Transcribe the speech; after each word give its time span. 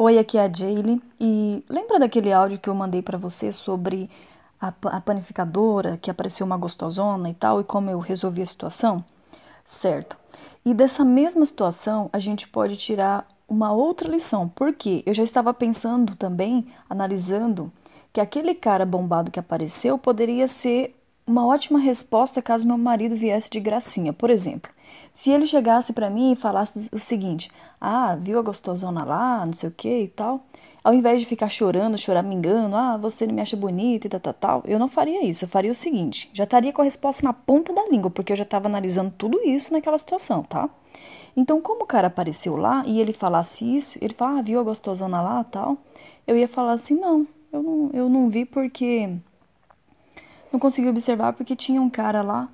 Oi, 0.00 0.16
aqui 0.16 0.38
é 0.38 0.42
a 0.42 0.48
Jaylee. 0.48 1.02
E 1.18 1.64
lembra 1.68 1.98
daquele 1.98 2.32
áudio 2.32 2.60
que 2.60 2.68
eu 2.68 2.74
mandei 2.74 3.02
para 3.02 3.18
você 3.18 3.50
sobre 3.50 4.08
a, 4.60 4.68
a, 4.68 5.00
panificadora, 5.00 5.96
que 5.96 6.08
apareceu 6.08 6.46
uma 6.46 6.56
gostosona 6.56 7.28
e 7.28 7.34
tal, 7.34 7.60
e 7.60 7.64
como 7.64 7.90
eu 7.90 7.98
resolvi 7.98 8.40
a 8.40 8.46
situação? 8.46 9.04
Certo. 9.66 10.16
E 10.64 10.72
dessa 10.72 11.04
mesma 11.04 11.44
situação, 11.44 12.08
a 12.12 12.20
gente 12.20 12.46
pode 12.46 12.76
tirar 12.76 13.26
uma 13.48 13.72
outra 13.72 14.08
lição. 14.08 14.48
Porque 14.48 15.02
eu 15.04 15.12
já 15.12 15.24
estava 15.24 15.52
pensando 15.52 16.14
também, 16.14 16.68
analisando, 16.88 17.72
que 18.12 18.20
aquele 18.20 18.54
cara 18.54 18.86
bombado 18.86 19.32
que 19.32 19.40
apareceu 19.40 19.98
poderia 19.98 20.46
ser 20.46 20.94
uma 21.28 21.46
ótima 21.46 21.78
resposta 21.78 22.40
caso 22.40 22.66
meu 22.66 22.78
marido 22.78 23.14
viesse 23.14 23.50
de 23.50 23.60
gracinha. 23.60 24.12
Por 24.12 24.30
exemplo, 24.30 24.70
se 25.12 25.30
ele 25.30 25.46
chegasse 25.46 25.92
para 25.92 26.08
mim 26.08 26.32
e 26.32 26.36
falasse 26.36 26.88
o 26.92 26.98
seguinte: 26.98 27.50
Ah, 27.80 28.16
viu 28.16 28.38
a 28.38 28.42
gostosona 28.42 29.04
lá, 29.04 29.44
não 29.44 29.52
sei 29.52 29.68
o 29.68 29.72
que 29.72 30.02
e 30.04 30.08
tal. 30.08 30.44
Ao 30.82 30.94
invés 30.94 31.20
de 31.20 31.26
ficar 31.26 31.50
chorando, 31.50 31.98
choramingando, 31.98 32.74
ah, 32.74 32.96
você 32.96 33.26
não 33.26 33.34
me 33.34 33.42
acha 33.42 33.56
bonita 33.56 34.06
e 34.06 34.10
tal, 34.10 34.20
tal, 34.20 34.34
tal, 34.34 34.62
eu 34.64 34.78
não 34.78 34.88
faria 34.88 35.24
isso. 35.24 35.44
Eu 35.44 35.48
faria 35.48 35.70
o 35.70 35.74
seguinte: 35.74 36.30
já 36.32 36.44
estaria 36.44 36.72
com 36.72 36.80
a 36.80 36.84
resposta 36.84 37.22
na 37.22 37.32
ponta 37.32 37.72
da 37.72 37.86
língua, 37.88 38.10
porque 38.10 38.32
eu 38.32 38.36
já 38.36 38.44
estava 38.44 38.66
analisando 38.68 39.12
tudo 39.16 39.40
isso 39.42 39.72
naquela 39.72 39.98
situação, 39.98 40.42
tá? 40.42 40.70
Então, 41.36 41.60
como 41.60 41.84
o 41.84 41.86
cara 41.86 42.08
apareceu 42.08 42.56
lá 42.56 42.82
e 42.86 43.00
ele 43.00 43.12
falasse 43.12 43.64
isso, 43.64 43.98
ele 44.02 44.14
fala, 44.14 44.40
ah, 44.40 44.42
viu 44.42 44.58
a 44.58 44.62
gostosona 44.62 45.20
lá 45.20 45.44
tal, 45.44 45.76
eu 46.26 46.36
ia 46.36 46.48
falar 46.48 46.72
assim: 46.72 46.94
não, 46.94 47.26
eu 47.52 47.62
não, 47.62 47.90
eu 47.92 48.08
não 48.08 48.30
vi 48.30 48.44
porque. 48.44 49.10
Não 50.52 50.58
consegui 50.58 50.88
observar 50.88 51.32
porque 51.32 51.54
tinha 51.54 51.80
um 51.80 51.90
cara 51.90 52.22
lá 52.22 52.48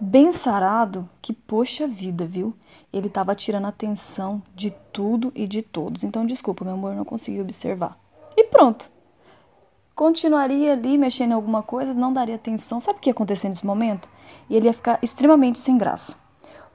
bem 0.00 0.32
sarado, 0.32 1.08
que 1.20 1.32
poxa 1.32 1.86
vida, 1.86 2.24
viu? 2.24 2.54
Ele 2.92 3.08
estava 3.08 3.34
tirando 3.34 3.66
atenção 3.66 4.42
de 4.54 4.70
tudo 4.92 5.32
e 5.34 5.46
de 5.46 5.60
todos. 5.60 6.04
Então, 6.04 6.24
desculpa, 6.24 6.64
meu 6.64 6.74
amor, 6.74 6.94
não 6.94 7.04
consegui 7.04 7.40
observar. 7.40 7.98
E 8.36 8.44
pronto. 8.44 8.90
Continuaria 9.94 10.72
ali 10.72 10.96
mexendo 10.96 11.32
em 11.32 11.34
alguma 11.34 11.62
coisa, 11.62 11.92
não 11.92 12.12
daria 12.12 12.36
atenção. 12.36 12.80
Sabe 12.80 12.98
o 12.98 13.02
que 13.02 13.10
ia 13.10 13.12
acontecer 13.12 13.48
nesse 13.48 13.66
momento? 13.66 14.08
E 14.48 14.56
ele 14.56 14.66
ia 14.66 14.72
ficar 14.72 14.98
extremamente 15.02 15.58
sem 15.58 15.76
graça. 15.76 16.16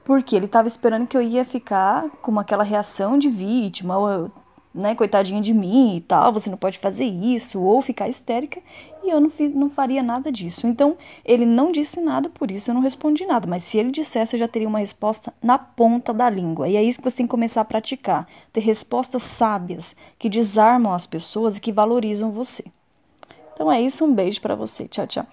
Porque 0.04 0.36
ele 0.36 0.44
estava 0.44 0.68
esperando 0.68 1.06
que 1.06 1.16
eu 1.16 1.22
ia 1.22 1.44
ficar 1.44 2.10
com 2.20 2.38
aquela 2.38 2.62
reação 2.62 3.18
de 3.18 3.30
vítima, 3.30 3.96
ou 3.96 4.30
né, 4.74 4.94
coitadinha 4.94 5.40
de 5.40 5.54
mim 5.54 5.96
e 5.96 6.00
tal, 6.00 6.32
você 6.32 6.50
não 6.50 6.56
pode 6.56 6.78
fazer 6.78 7.04
isso, 7.04 7.62
ou 7.62 7.80
ficar 7.80 8.08
histérica, 8.08 8.60
e 9.04 9.10
eu 9.10 9.20
não, 9.20 9.30
não 9.54 9.70
faria 9.70 10.02
nada 10.02 10.32
disso. 10.32 10.66
Então, 10.66 10.96
ele 11.24 11.46
não 11.46 11.70
disse 11.70 12.00
nada, 12.00 12.28
por 12.28 12.50
isso 12.50 12.70
eu 12.70 12.74
não 12.74 12.80
respondi 12.80 13.24
nada, 13.24 13.46
mas 13.46 13.62
se 13.62 13.78
ele 13.78 13.92
dissesse, 13.92 14.34
eu 14.34 14.40
já 14.40 14.48
teria 14.48 14.68
uma 14.68 14.80
resposta 14.80 15.32
na 15.40 15.58
ponta 15.58 16.12
da 16.12 16.28
língua. 16.28 16.68
E 16.68 16.76
é 16.76 16.82
isso 16.82 16.98
que 16.98 17.08
você 17.08 17.18
tem 17.18 17.26
que 17.26 17.30
começar 17.30 17.60
a 17.60 17.64
praticar, 17.64 18.26
ter 18.52 18.60
respostas 18.60 19.22
sábias, 19.22 19.94
que 20.18 20.28
desarmam 20.28 20.92
as 20.92 21.06
pessoas 21.06 21.56
e 21.56 21.60
que 21.60 21.70
valorizam 21.70 22.32
você. 22.32 22.64
Então 23.52 23.70
é 23.70 23.80
isso, 23.80 24.04
um 24.04 24.12
beijo 24.12 24.40
para 24.40 24.56
você. 24.56 24.88
Tchau, 24.88 25.06
tchau. 25.06 25.26